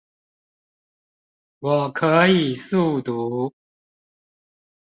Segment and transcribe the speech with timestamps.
[1.59, 3.53] 我可以速讀